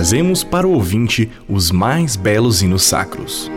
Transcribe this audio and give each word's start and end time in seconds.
trazemos 0.00 0.42
para 0.42 0.66
o 0.66 0.72
ouvinte 0.72 1.30
os 1.46 1.70
mais 1.70 2.16
belos 2.16 2.62
hinos 2.62 2.84
sacros. 2.84 3.50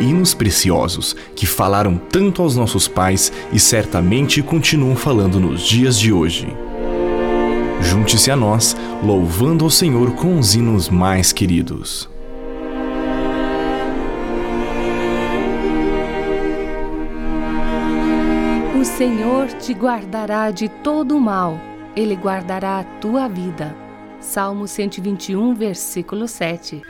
Hinos 0.00 0.34
preciosos 0.34 1.16
que 1.34 1.46
falaram 1.46 1.96
tanto 1.96 2.40
aos 2.40 2.54
nossos 2.54 2.86
pais 2.86 3.32
e 3.52 3.58
certamente 3.58 4.40
continuam 4.40 4.94
falando 4.94 5.40
nos 5.40 5.62
dias 5.62 5.98
de 5.98 6.12
hoje. 6.12 6.46
Junte-se 7.80 8.30
a 8.30 8.36
nós, 8.36 8.76
louvando 9.02 9.64
ao 9.64 9.70
Senhor 9.70 10.12
com 10.12 10.38
os 10.38 10.54
hinos 10.54 10.88
mais 10.88 11.32
queridos. 11.32 12.08
O 18.80 18.84
Senhor 18.84 19.48
te 19.54 19.72
guardará 19.72 20.52
de 20.52 20.68
todo 20.68 21.16
o 21.16 21.20
mal 21.20 21.58
ele 21.98 22.14
guardará 22.14 22.78
a 22.78 22.84
tua 22.84 23.28
vida. 23.28 23.87
Salmo 24.20 24.66
121, 24.66 25.54
versículo 25.54 26.26
7. 26.26 26.82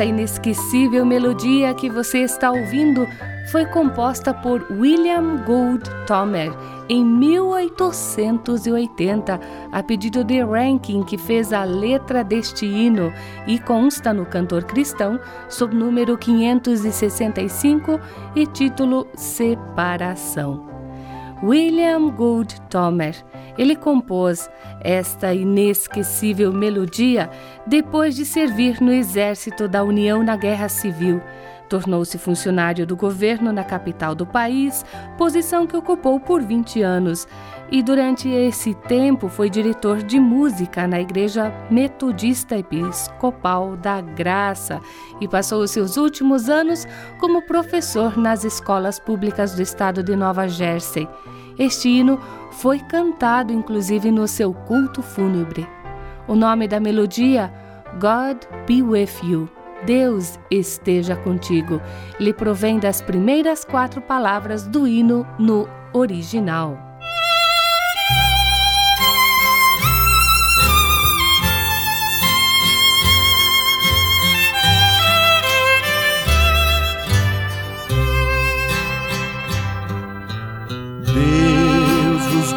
Esta 0.00 0.08
inesquecível 0.08 1.04
melodia 1.04 1.74
que 1.74 1.90
você 1.90 2.20
está 2.20 2.50
ouvindo 2.50 3.06
foi 3.52 3.66
composta 3.66 4.32
por 4.32 4.66
William 4.70 5.44
Gould 5.44 5.84
Thomer 6.06 6.50
em 6.88 7.04
1880, 7.04 9.38
a 9.70 9.82
pedido 9.82 10.24
de 10.24 10.42
Rankin, 10.42 11.02
que 11.02 11.18
fez 11.18 11.52
a 11.52 11.64
letra 11.64 12.24
deste 12.24 12.64
hino 12.64 13.12
e 13.46 13.58
consta 13.58 14.14
no 14.14 14.24
cantor 14.24 14.64
cristão, 14.64 15.20
sob 15.50 15.76
número 15.76 16.16
565 16.16 18.00
e 18.34 18.46
título 18.46 19.06
Separação. 19.14 20.69
William 21.42 22.10
Gould 22.10 22.60
Thomer. 22.68 23.14
Ele 23.56 23.74
compôs 23.74 24.48
esta 24.80 25.34
inesquecível 25.34 26.52
melodia 26.52 27.30
depois 27.66 28.14
de 28.14 28.24
servir 28.24 28.80
no 28.80 28.92
exército 28.92 29.68
da 29.68 29.82
União 29.82 30.22
na 30.22 30.36
Guerra 30.36 30.68
Civil. 30.68 31.20
Tornou-se 31.70 32.18
funcionário 32.18 32.84
do 32.84 32.96
governo 32.96 33.52
na 33.52 33.62
capital 33.62 34.12
do 34.12 34.26
país, 34.26 34.84
posição 35.16 35.68
que 35.68 35.76
ocupou 35.76 36.18
por 36.18 36.42
20 36.42 36.82
anos, 36.82 37.28
e 37.70 37.80
durante 37.80 38.28
esse 38.28 38.74
tempo 38.74 39.28
foi 39.28 39.48
diretor 39.48 40.02
de 40.02 40.18
música 40.18 40.88
na 40.88 41.00
Igreja 41.00 41.54
Metodista 41.70 42.58
Episcopal 42.58 43.76
da 43.76 44.00
Graça 44.00 44.80
e 45.20 45.28
passou 45.28 45.62
os 45.62 45.70
seus 45.70 45.96
últimos 45.96 46.48
anos 46.50 46.88
como 47.20 47.46
professor 47.46 48.18
nas 48.18 48.42
escolas 48.42 48.98
públicas 48.98 49.54
do 49.54 49.62
estado 49.62 50.02
de 50.02 50.16
Nova 50.16 50.48
Jersey. 50.48 51.08
Este 51.56 51.88
hino 51.88 52.18
foi 52.50 52.80
cantado 52.80 53.52
inclusive 53.52 54.10
no 54.10 54.26
seu 54.26 54.52
culto 54.52 55.02
fúnebre. 55.02 55.68
O 56.26 56.34
nome 56.34 56.66
da 56.66 56.80
melodia, 56.80 57.52
God 58.00 58.38
Be 58.66 58.82
With 58.82 59.10
You. 59.22 59.59
Deus 59.84 60.38
esteja 60.50 61.16
contigo, 61.16 61.80
lhe 62.18 62.32
provém 62.32 62.78
das 62.78 63.00
primeiras 63.00 63.64
quatro 63.64 64.00
palavras 64.00 64.66
do 64.66 64.86
hino 64.86 65.26
no 65.38 65.68
original. 65.92 66.90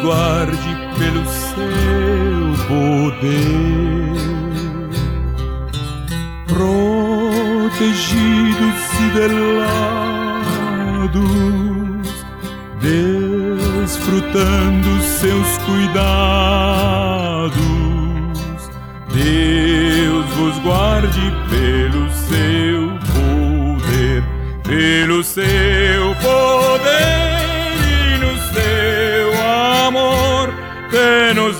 guarde 0.04 0.76
pelo 0.98 1.24
seu 1.26 2.66
poder, 2.68 3.83
protegidos 7.84 8.80
e 8.98 9.10
velados, 9.10 9.64
desfrutando 13.82 14.90
seus 15.02 15.58
cuidados. 15.58 15.94
Deus 19.12 20.26
vos 20.36 20.58
guarde 20.60 21.32
pelo 21.50 22.10
seu 22.10 22.98
poder, 23.12 24.24
pelo 24.62 25.22
seu 25.22 26.14
poder. 26.16 27.04
de 30.94 31.34
nos 31.34 31.56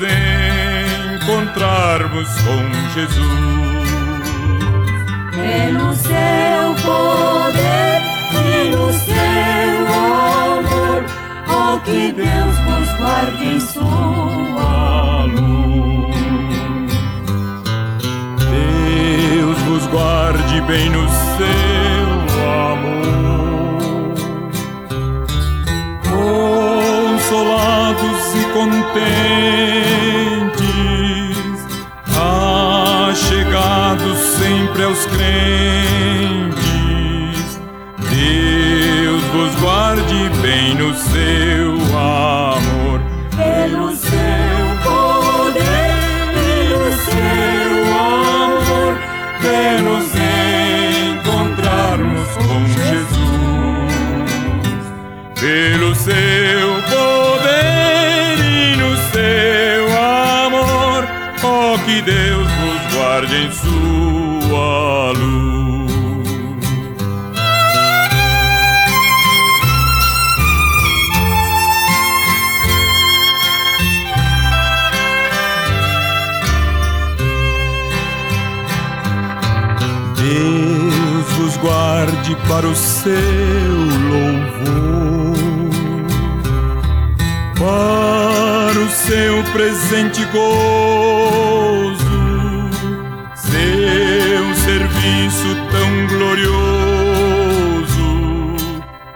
encontrarmos 1.20 2.28
com 2.42 2.62
Jesus. 2.94 3.83
Pelo 5.54 5.94
seu 5.94 6.74
poder 6.82 8.02
e 8.34 8.70
no 8.74 8.92
seu 8.92 9.86
amor, 9.94 11.04
oh 11.48 11.78
que 11.84 12.12
Deus 12.12 12.56
vos 12.66 12.88
guarde 12.98 13.60
sua 13.60 15.26
luz. 15.26 16.16
Deus 18.50 19.58
vos 19.60 19.86
guarde 19.86 20.60
bem 20.62 20.90
no 20.90 21.08
seu 21.08 22.08
amor. 22.72 23.78
Consolados 27.22 28.22
e 28.34 28.44
contentes 28.52 29.53
sempre 34.74 34.84
aos 34.84 35.06
crentes. 35.06 36.58
Deus 38.10 39.22
vos 39.32 39.54
guarde 39.60 40.30
bem 40.42 40.74
no 40.74 40.92
seu 40.94 41.74
amor, 41.96 43.00
pelo 43.36 43.94
seu 43.94 44.10
poder, 44.82 45.94
pelo 46.34 46.92
seu 46.92 47.84
amor, 47.94 48.98
de 49.40 49.82
nos 49.82 50.06
encontrarmos 51.14 52.28
com 52.36 52.66
Jesus. 52.66 53.14
Pelo 55.40 55.94
seu 55.94 56.82
poder 56.90 58.38
e 58.40 58.76
no 58.76 58.96
seu 59.12 59.84
amor, 60.46 61.06
oh 61.44 61.78
que 61.84 62.02
Deus 62.02 62.48
vos 62.50 62.94
guarde 62.94 63.36
em 63.36 63.52
sua 63.52 64.23
luz. 64.48 65.92
Deus 80.16 81.26
vos 81.38 81.56
guarde 81.58 82.36
para 82.48 82.66
o 82.66 82.74
seu 82.74 83.12
louvor, 84.10 85.36
para 87.58 88.80
o 88.80 88.90
seu 88.90 89.44
presente 89.52 90.24
gozo 90.26 92.03
glorioso. 96.34 97.84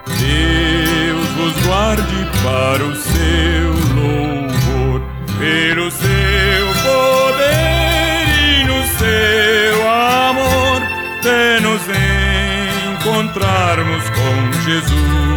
Deus 0.06 1.28
vos 1.36 1.66
guarde 1.66 2.28
para 2.42 2.84
o 2.84 2.94
seu 2.94 3.72
louvor, 3.96 5.02
pelo 5.38 5.90
seu 5.90 6.66
poder 6.82 8.28
e 8.50 8.64
no 8.64 8.86
seu 8.98 9.90
amor, 9.90 10.80
de 11.22 11.60
nos 11.60 11.82
encontrarmos 13.02 14.04
com 14.10 14.52
Jesus. 14.62 15.27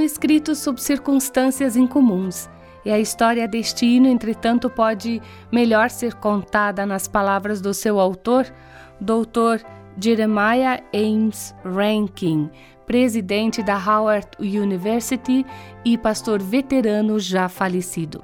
Escrito 0.00 0.54
sob 0.54 0.80
circunstâncias 0.80 1.76
incomuns. 1.76 2.48
E 2.86 2.90
a 2.90 2.98
história 2.98 3.46
deste 3.46 3.84
hino, 3.84 4.08
entretanto, 4.08 4.70
pode 4.70 5.20
melhor 5.52 5.90
ser 5.90 6.14
contada 6.14 6.86
nas 6.86 7.06
palavras 7.06 7.60
do 7.60 7.74
seu 7.74 8.00
autor, 8.00 8.46
Dr. 8.98 9.62
Jeremiah 9.98 10.82
Ames 10.94 11.54
Rankin, 11.64 12.50
presidente 12.86 13.62
da 13.62 13.76
Howard 13.76 14.28
University 14.38 15.44
e 15.84 15.98
pastor 15.98 16.40
veterano 16.40 17.18
já 17.18 17.46
falecido. 17.48 18.22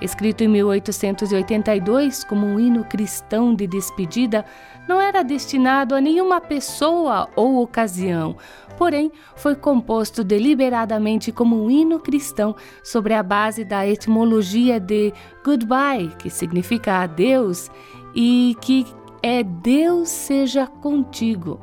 Escrito 0.00 0.42
em 0.42 0.48
1882 0.48 2.24
como 2.24 2.46
um 2.46 2.58
hino 2.58 2.84
cristão 2.84 3.54
de 3.54 3.66
despedida, 3.66 4.44
não 4.88 5.00
era 5.00 5.22
destinado 5.22 5.94
a 5.94 6.00
nenhuma 6.00 6.40
pessoa 6.40 7.28
ou 7.36 7.62
ocasião, 7.62 8.36
porém 8.76 9.10
foi 9.36 9.54
composto 9.54 10.22
deliberadamente 10.24 11.32
como 11.32 11.62
um 11.62 11.70
hino 11.70 12.00
cristão 12.00 12.54
sobre 12.82 13.14
a 13.14 13.22
base 13.22 13.64
da 13.64 13.86
etimologia 13.86 14.78
de 14.78 15.12
goodbye, 15.44 16.14
que 16.18 16.30
significa 16.30 17.02
adeus, 17.02 17.70
e 18.14 18.56
que 18.60 18.86
é 19.22 19.42
Deus 19.42 20.10
seja 20.10 20.66
contigo. 20.66 21.58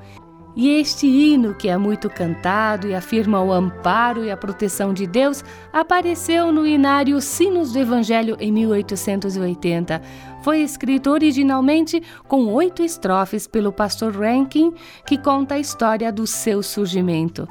E 0.53 0.67
este 0.67 1.07
hino, 1.07 1.53
que 1.53 1.69
é 1.69 1.77
muito 1.77 2.09
cantado 2.09 2.85
e 2.85 2.93
afirma 2.93 3.41
o 3.41 3.53
amparo 3.53 4.25
e 4.25 4.29
a 4.29 4.35
proteção 4.35 4.93
de 4.93 5.07
Deus, 5.07 5.45
apareceu 5.71 6.51
no 6.51 6.67
inário 6.67 7.21
Sinos 7.21 7.71
do 7.71 7.79
Evangelho 7.79 8.35
em 8.37 8.51
1880. 8.51 10.01
Foi 10.43 10.59
escrito 10.59 11.09
originalmente 11.09 12.03
com 12.27 12.47
oito 12.47 12.83
estrofes 12.83 13.47
pelo 13.47 13.71
pastor 13.71 14.13
Rankin, 14.13 14.73
que 15.05 15.17
conta 15.17 15.55
a 15.55 15.59
história 15.59 16.11
do 16.11 16.27
seu 16.27 16.61
surgimento. 16.61 17.47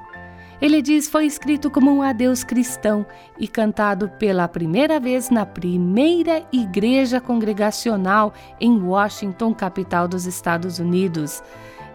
Ele 0.60 0.82
diz 0.82 1.08
foi 1.08 1.24
escrito 1.24 1.70
como 1.70 1.90
um 1.90 2.02
adeus 2.02 2.44
cristão 2.44 3.06
e 3.38 3.48
cantado 3.48 4.10
pela 4.18 4.46
primeira 4.46 5.00
vez 5.00 5.30
na 5.30 5.46
primeira 5.46 6.46
igreja 6.52 7.18
congregacional 7.18 8.34
em 8.60 8.78
Washington, 8.78 9.54
capital 9.54 10.06
dos 10.06 10.26
Estados 10.26 10.78
Unidos 10.78 11.42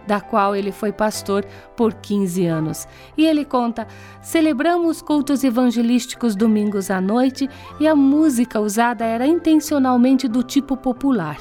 da 0.06 0.20
qual 0.20 0.54
ele 0.54 0.72
foi 0.72 0.92
pastor 0.92 1.44
por 1.76 1.94
15 1.94 2.46
anos. 2.46 2.86
E 3.16 3.26
ele 3.26 3.44
conta: 3.44 3.86
celebramos 4.22 5.02
cultos 5.02 5.44
evangelísticos 5.44 6.34
domingos 6.34 6.90
à 6.90 7.00
noite 7.00 7.48
e 7.80 7.86
a 7.86 7.94
música 7.94 8.60
usada 8.60 9.04
era 9.04 9.26
intencionalmente 9.26 10.28
do 10.28 10.42
tipo 10.42 10.76
popular. 10.76 11.38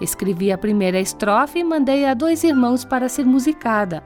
Escrevi 0.00 0.50
a 0.50 0.58
primeira 0.58 1.00
estrofe 1.00 1.60
e 1.60 1.64
mandei 1.64 2.04
a 2.04 2.14
dois 2.14 2.42
irmãos 2.44 2.84
para 2.84 3.08
ser 3.08 3.24
musicada. 3.24 4.02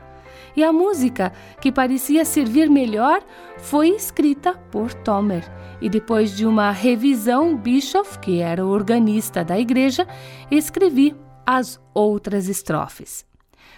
E 0.56 0.64
a 0.64 0.72
música, 0.72 1.32
que 1.61 1.70
parecia 1.70 2.25
servir 2.25 2.69
melhor, 2.69 3.22
foi 3.58 3.90
escrita 3.90 4.54
por 4.72 4.93
Tomer. 4.93 5.44
E 5.81 5.88
depois 5.88 6.37
de 6.37 6.44
uma 6.44 6.72
revisão, 6.72 7.56
Bischoff, 7.56 8.19
que 8.19 8.40
era 8.40 8.66
o 8.66 8.70
organista 8.70 9.44
da 9.44 9.58
igreja, 9.58 10.06
escrevi 10.50 11.14
as 11.46 11.81
outras 11.94 12.49
estrofes. 12.49 13.27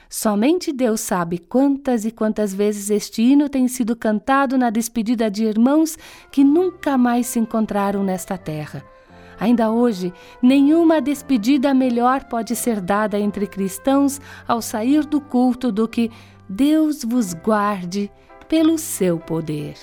Somente 0.08 0.72
Deus 0.72 1.00
sabe 1.00 1.38
quantas 1.38 2.04
e 2.04 2.10
quantas 2.10 2.52
vezes 2.52 2.90
este 2.90 3.22
hino 3.22 3.48
tem 3.48 3.68
sido 3.68 3.94
cantado 3.94 4.58
na 4.58 4.70
despedida 4.70 5.30
de 5.30 5.44
irmãos 5.44 5.96
que 6.30 6.42
nunca 6.42 6.98
mais 6.98 7.26
se 7.26 7.38
encontraram 7.38 8.02
nesta 8.02 8.36
terra. 8.36 8.84
Ainda 9.38 9.70
hoje, 9.70 10.12
nenhuma 10.42 11.00
despedida 11.00 11.72
melhor 11.72 12.24
pode 12.24 12.54
ser 12.54 12.80
dada 12.80 13.18
entre 13.18 13.46
cristãos 13.46 14.20
ao 14.46 14.60
sair 14.60 15.06
do 15.06 15.20
culto 15.20 15.72
do 15.72 15.88
que 15.88 16.10
Deus 16.48 17.04
vos 17.04 17.32
guarde 17.32 18.10
pelo 18.48 18.76
seu 18.76 19.18
poder. 19.18 19.76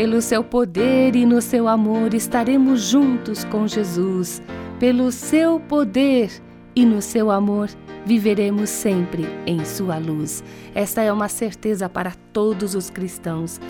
Pelo 0.00 0.22
seu 0.22 0.42
poder 0.42 1.14
e 1.14 1.26
no 1.26 1.42
seu 1.42 1.68
amor 1.68 2.14
estaremos 2.14 2.84
juntos 2.84 3.44
com 3.44 3.68
Jesus. 3.68 4.40
Pelo 4.78 5.12
seu 5.12 5.60
poder 5.60 6.30
e 6.74 6.86
no 6.86 7.02
seu 7.02 7.30
amor 7.30 7.68
viveremos 8.06 8.70
sempre 8.70 9.26
em 9.46 9.62
sua 9.62 9.98
luz. 9.98 10.42
Esta 10.74 11.02
é 11.02 11.12
uma 11.12 11.28
certeza 11.28 11.86
para 11.86 12.14
todos 12.32 12.74
os 12.74 12.88
cristãos. 12.88 13.60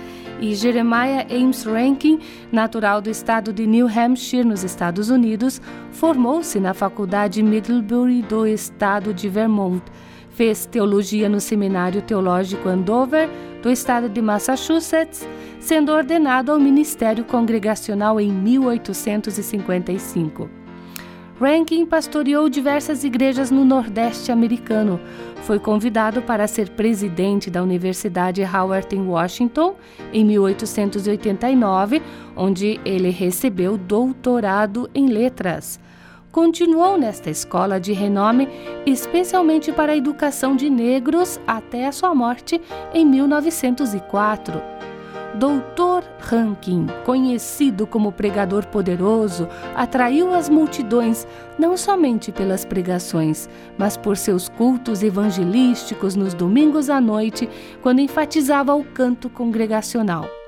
E 0.41 0.55
Jeremiah 0.55 1.27
Ames 1.29 1.65
Rankin, 1.65 2.21
natural 2.53 3.03
do 3.03 3.11
estado 3.11 3.53
de 3.53 3.67
New 3.67 3.89
Hampshire, 3.89 4.45
nos 4.45 4.63
Estados 4.63 5.11
Unidos, 5.11 5.61
formou-se 5.91 6.61
na 6.61 6.73
Faculdade 6.73 7.43
Middlebury 7.43 8.23
do 8.23 8.47
estado 8.47 9.13
de 9.13 9.29
Vermont. 9.29 9.83
Fez 10.31 10.65
teologia 10.65 11.29
no 11.29 11.41
Seminário 11.41 12.01
Teológico 12.01 12.69
Andover, 12.69 13.29
do 13.63 13.71
estado 13.71 14.09
de 14.09 14.23
Massachusetts 14.23 15.29
sendo 15.61 15.93
ordenado 15.93 16.51
ao 16.51 16.59
ministério 16.59 17.25
congregacional 17.25 18.21
em 18.21 18.33
1855. 18.33 20.59
Rankin 21.41 21.87
pastoreou 21.87 22.51
diversas 22.51 23.03
igrejas 23.03 23.51
no 23.51 23.65
Nordeste 23.65 24.31
americano. 24.31 25.01
Foi 25.43 25.59
convidado 25.59 26.21
para 26.21 26.47
ser 26.47 26.69
presidente 26.69 27.51
da 27.51 27.63
Universidade 27.63 28.43
Howard 28.43 28.95
em 28.95 29.07
Washington 29.07 29.75
em 30.13 30.23
1889, 30.23 32.03
onde 32.37 32.79
ele 32.85 33.09
recebeu 33.09 33.79
doutorado 33.79 34.91
em 34.95 35.09
letras. 35.09 35.81
Continuou 36.33 36.97
nesta 36.97 37.29
escola 37.29 37.81
de 37.81 37.93
renome, 37.93 38.49
especialmente 38.87 39.73
para 39.73 39.93
a 39.93 39.97
educação 39.97 40.55
de 40.55 40.71
negros, 40.71 41.41
até 41.45 41.87
a 41.89 41.93
sua 41.93 42.15
morte 42.15 42.61
em 42.95 43.05
1904. 43.05 44.63
Doutor 45.35 46.05
Rankin, 46.21 46.87
conhecido 47.05 47.85
como 47.85 48.13
pregador 48.13 48.65
poderoso, 48.67 49.49
atraiu 49.75 50.33
as 50.33 50.49
multidões 50.49 51.27
não 51.59 51.77
somente 51.77 52.31
pelas 52.31 52.65
pregações, 52.65 53.49
mas 53.77 53.97
por 53.97 54.17
seus 54.17 54.49
cultos 54.49 55.03
evangelísticos 55.03 56.15
nos 56.15 56.33
domingos 56.33 56.89
à 56.89 57.01
noite, 57.01 57.49
quando 57.83 58.01
enfatizava 58.01 58.73
o 58.75 58.85
canto 58.85 59.29
congregacional. 59.29 60.40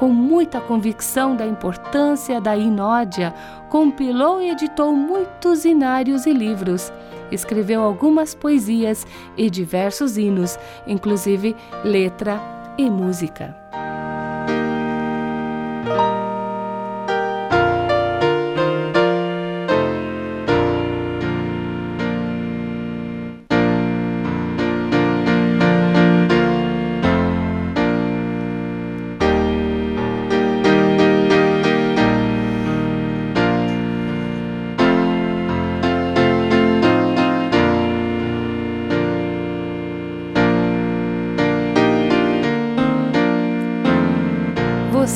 Com 0.00 0.08
muita 0.08 0.62
convicção 0.62 1.36
da 1.36 1.46
importância 1.46 2.40
da 2.40 2.56
inódia, 2.56 3.34
compilou 3.68 4.40
e 4.40 4.48
editou 4.48 4.96
muitos 4.96 5.66
inários 5.66 6.24
e 6.24 6.32
livros. 6.32 6.90
Escreveu 7.30 7.82
algumas 7.82 8.34
poesias 8.34 9.06
e 9.36 9.50
diversos 9.50 10.16
hinos, 10.16 10.58
inclusive 10.86 11.54
letra 11.84 12.40
e 12.78 12.88
música. 12.88 13.54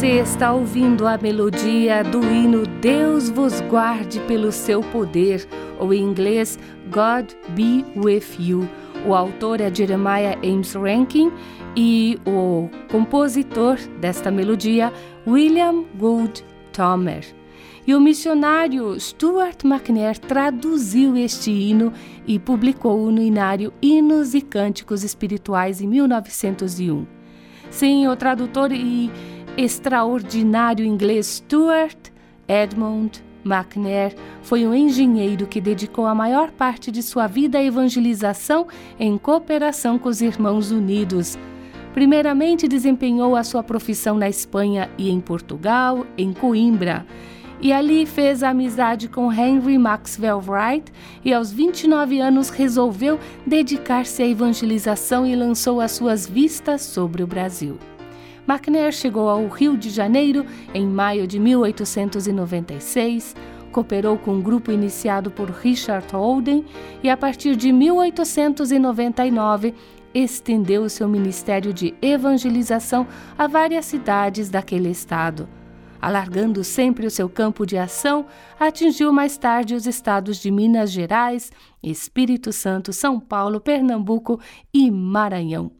Você 0.05 0.21
está 0.21 0.53
ouvindo 0.53 1.07
a 1.07 1.17
melodia 1.17 2.05
do 2.05 2.23
hino 2.23 2.67
Deus 2.83 3.31
vos 3.31 3.63
guarde 3.63 4.21
pelo 4.29 4.53
seu 4.53 4.83
poder, 4.83 5.49
ou 5.81 5.95
em 5.95 6.03
inglês 6.03 6.59
God 6.93 7.33
be 7.57 7.83
with 7.97 8.27
you. 8.39 8.69
O 9.07 9.15
autor 9.15 9.63
é 9.63 9.75
Jeremiah 9.75 10.39
Ames 10.45 10.75
Rankin 10.75 11.33
e 11.75 12.21
o 12.27 12.69
compositor 12.93 13.79
desta 13.99 14.31
melodia, 14.31 14.93
William 15.27 15.85
Gould 15.99 16.45
Tomer. 16.71 17.25
E 17.87 17.95
o 17.95 18.01
missionário 18.01 19.01
Stuart 19.01 19.65
McNair 19.65 20.19
traduziu 20.19 21.17
este 21.17 21.51
hino 21.51 21.91
e 22.27 22.39
publicou-o 22.39 23.11
no 23.11 23.23
inário 23.23 23.73
Hinos 23.81 24.35
e 24.35 24.43
Cânticos 24.43 25.03
Espirituais 25.03 25.81
em 25.81 25.89
1901. 25.89 27.07
Sim, 27.71 28.07
o 28.07 28.15
tradutor 28.15 28.71
e 28.71 29.11
extraordinário 29.57 30.85
inglês 30.85 31.27
Stuart 31.27 32.11
Edmund 32.49 33.23
McNair 33.45 34.15
foi 34.43 34.67
um 34.67 34.75
engenheiro 34.75 35.47
que 35.47 35.61
dedicou 35.61 36.07
a 36.07 36.15
maior 36.15 36.51
parte 36.51 36.91
de 36.91 37.03
sua 37.03 37.27
vida 37.27 37.59
à 37.59 37.63
evangelização 37.63 38.67
em 38.99 39.17
cooperação 39.17 39.99
com 39.99 40.09
os 40.09 40.21
Irmãos 40.21 40.71
Unidos. 40.71 41.39
Primeiramente, 41.93 42.67
desempenhou 42.67 43.37
a 43.37 43.45
sua 43.45 43.63
profissão 43.63 44.17
na 44.17 44.29
Espanha 44.29 44.91
e 44.99 45.11
em 45.11 45.21
Portugal, 45.21 46.05
em 46.19 46.33
Coimbra. 46.33 47.07
E 47.61 47.73
ali 47.73 48.05
fez 48.05 48.43
amizade 48.43 49.09
com 49.09 49.33
Henry 49.33 49.79
Maxwell 49.79 50.43
Wright 50.45 50.93
e 51.25 51.33
aos 51.33 51.53
29 51.53 52.19
anos 52.19 52.51
resolveu 52.51 53.21
dedicar-se 53.47 54.23
à 54.23 54.27
evangelização 54.27 55.25
e 55.25 55.37
lançou 55.37 55.81
as 55.81 55.93
suas 55.93 56.27
vistas 56.27 56.83
sobre 56.83 57.23
o 57.23 57.27
Brasil. 57.27 57.79
McNair 58.47 58.93
chegou 58.93 59.29
ao 59.29 59.47
Rio 59.49 59.77
de 59.77 59.91
Janeiro 59.91 60.45
em 60.73 60.87
maio 60.87 61.27
de 61.27 61.39
1896, 61.39 63.35
cooperou 63.73 64.19
com 64.19 64.35
um 64.35 64.43
grupo 64.43 64.71
iniciado 64.71 65.31
por 65.31 65.51
Richard 65.51 66.07
Holden 66.15 66.65
e, 67.03 67.09
a 67.09 67.17
partir 67.17 67.57
de 67.57 67.73
1899, 67.73 69.75
estendeu 70.15 70.89
seu 70.89 71.09
ministério 71.09 71.73
de 71.73 71.95
evangelização 72.01 73.07
a 73.37 73.47
várias 73.47 73.87
cidades 73.87 74.49
daquele 74.49 74.91
estado. 74.91 75.49
Alargando 76.01 76.63
sempre 76.63 77.07
o 77.07 77.11
seu 77.11 77.31
campo 77.31 77.65
de 77.65 77.79
ação, 77.79 78.27
atingiu 78.61 79.11
mais 79.11 79.39
tarde 79.39 79.75
os 79.75 79.87
estados 79.87 80.37
de 80.37 80.51
Minas 80.51 80.93
Gerais, 80.93 81.51
Espírito 81.83 82.53
Santo, 82.53 82.93
São 82.93 83.19
Paulo, 83.19 83.59
Pernambuco 83.59 84.39
e 84.73 84.91
Maranhão. 84.91 85.73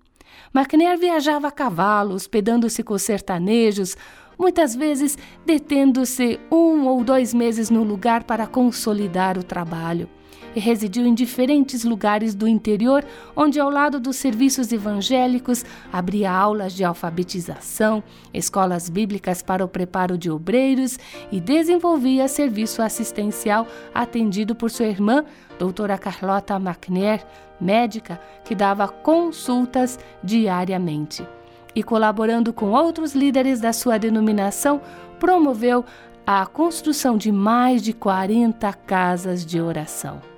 McNair 0.55 0.97
viajava 0.97 1.49
a 1.49 1.51
cavalo, 1.51 2.15
hospedando-se 2.15 2.85
com 2.85 2.97
sertanejos, 2.97 3.97
muitas 4.39 4.77
vezes 4.77 5.19
detendo-se 5.45 6.39
um 6.49 6.87
ou 6.87 7.03
dois 7.03 7.35
meses 7.35 7.71
no 7.71 7.83
lugar 7.83 8.23
para 8.23 8.47
consolidar 8.47 9.37
o 9.37 9.43
trabalho. 9.43 10.09
E 10.55 10.61
residiu 10.61 11.05
em 11.05 11.15
diferentes 11.15 11.85
lugares 11.85 12.35
do 12.35 12.47
interior, 12.47 13.05
onde, 13.35 13.59
ao 13.59 13.69
lado 13.69 13.99
dos 13.99 14.17
serviços 14.17 14.73
evangélicos, 14.73 15.65
abria 15.93 16.31
aulas 16.31 16.73
de 16.73 16.85
alfabetização, 16.85 18.03
escolas 18.33 18.89
bíblicas 18.89 19.43
para 19.43 19.65
o 19.65 19.69
preparo 19.69 20.17
de 20.17 20.31
obreiros 20.31 20.99
e 21.33 21.41
desenvolvia 21.41 22.29
serviço 22.29 22.83
assistencial 22.83 23.67
atendido 23.93 24.55
por 24.55 24.71
sua 24.71 24.87
irmã, 24.87 25.25
doutora 25.59 25.99
Carlota 25.99 26.55
McNair, 26.55 27.25
médica 27.61 28.21
que 28.45 28.55
dava 28.55 28.87
consultas 28.87 29.99
diariamente 30.23 31.27
e, 31.75 31.83
colaborando 31.83 32.53
com 32.53 32.71
outros 32.71 33.15
líderes 33.15 33.61
da 33.61 33.73
sua 33.73 33.99
denominação, 33.99 34.81
promoveu 35.19 35.85
a 36.27 36.47
construção 36.47 37.17
de 37.17 37.31
mais 37.31 37.83
de 37.83 37.93
40 37.93 38.73
casas 38.73 39.45
de 39.45 39.61
oração. 39.61 40.34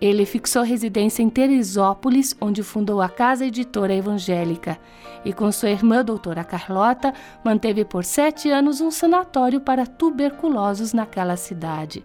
Ele 0.00 0.24
fixou 0.24 0.62
residência 0.62 1.22
em 1.22 1.28
Teresópolis, 1.28 2.34
onde 2.40 2.62
fundou 2.62 3.02
a 3.02 3.08
Casa 3.08 3.44
Editora 3.44 3.94
Evangélica, 3.94 4.78
e 5.24 5.32
com 5.32 5.52
sua 5.52 5.68
irmã, 5.68 6.02
doutora 6.02 6.42
Carlota, 6.42 7.12
manteve 7.44 7.84
por 7.84 8.02
sete 8.02 8.50
anos 8.50 8.80
um 8.80 8.90
sanatório 8.90 9.60
para 9.60 9.86
tuberculosos 9.86 10.94
naquela 10.94 11.36
cidade. 11.36 12.02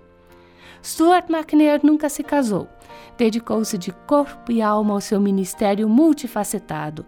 Stuart 0.83 1.29
McNair 1.29 1.79
nunca 1.83 2.09
se 2.09 2.21
casou. 2.21 2.67
Dedicou-se 3.17 3.77
de 3.77 3.91
corpo 3.91 4.51
e 4.51 4.61
alma 4.61 4.93
ao 4.93 5.01
seu 5.01 5.19
ministério 5.19 5.87
multifacetado 5.87 7.05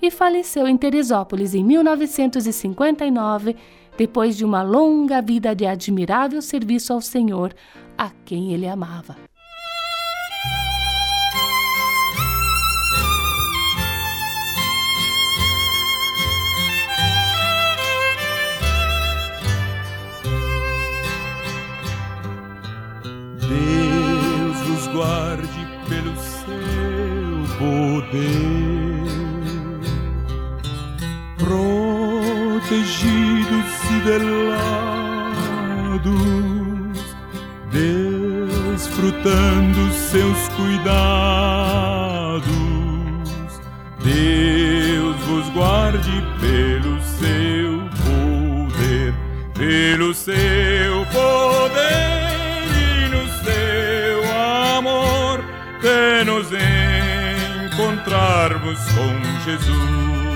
e 0.00 0.10
faleceu 0.10 0.68
em 0.68 0.76
Teresópolis 0.76 1.52
em 1.52 1.64
1959, 1.64 3.56
depois 3.96 4.36
de 4.36 4.44
uma 4.44 4.62
longa 4.62 5.20
vida 5.20 5.54
de 5.54 5.66
admirável 5.66 6.40
serviço 6.40 6.92
ao 6.92 7.00
Senhor, 7.00 7.52
a 7.98 8.10
quem 8.24 8.52
ele 8.52 8.68
amava. 8.68 9.27
Protegidos 32.68 33.72
e 33.90 33.98
velados, 34.04 35.32
desfrutando 38.76 39.90
seus 39.92 40.48
cuidados. 40.48 42.42
Deus 44.04 45.16
vos 45.26 45.48
guarde 45.54 46.22
pelo 46.40 47.00
seu 47.02 47.88
poder, 48.04 49.14
pelo 49.54 50.12
seu 50.12 51.06
poder 51.06 52.68
e 52.76 53.08
no 53.08 53.26
seu 53.42 54.22
amor, 54.76 55.42
de 55.80 56.22
nos 56.24 56.52
encontrarmos 57.72 58.78
com 58.92 59.14
Jesus 59.44 60.27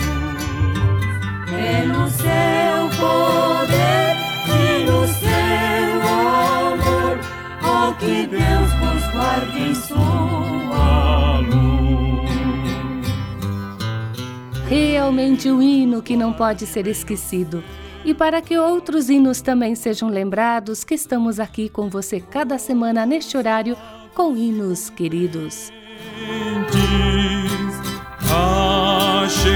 Realmente 14.68 15.50
o 15.50 15.62
hino 15.62 16.02
que 16.02 16.16
não 16.16 16.32
pode 16.32 16.66
ser 16.66 16.86
esquecido. 16.86 17.62
E 18.04 18.14
para 18.14 18.40
que 18.40 18.58
outros 18.58 19.10
hinos 19.10 19.40
também 19.40 19.74
sejam 19.74 20.08
lembrados, 20.08 20.82
que 20.82 20.94
estamos 20.94 21.38
aqui 21.38 21.68
com 21.68 21.88
você 21.88 22.20
cada 22.20 22.58
semana 22.58 23.04
neste 23.04 23.36
horário 23.36 23.76
com 24.14 24.36
hinos 24.36 24.90
queridos 24.90 25.70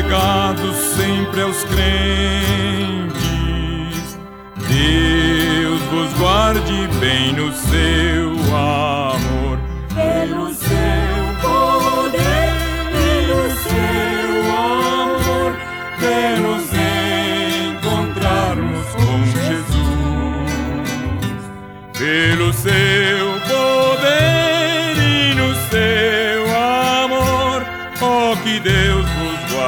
chegado 0.07 0.73
sempre 0.95 1.43
aos 1.43 1.65
crentes. 1.65 3.17
Deus 4.69 5.81
vos 5.91 6.13
guarde 6.19 6.89
bem 7.01 7.33
no 7.33 7.53
seu 7.53 8.31
amor, 8.55 8.96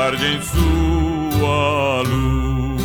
guarde 0.08 0.26
em 0.26 0.40
sua 0.40 2.02
luz. 2.02 2.78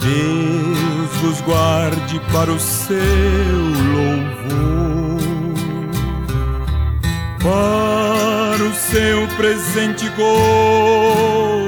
Deus 0.00 1.10
vos 1.20 1.40
guarde 1.40 2.20
para 2.32 2.52
o 2.52 2.60
seu 2.60 2.98
louvor, 3.94 5.22
para 7.42 8.62
o 8.62 8.74
seu 8.74 9.26
presente 9.36 10.08
gozo 10.10 11.61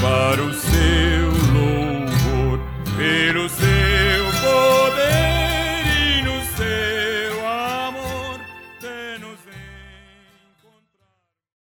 para 0.00 0.42
o 0.42 0.69